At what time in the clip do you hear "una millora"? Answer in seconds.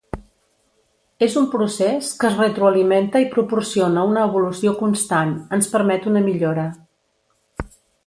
6.15-6.69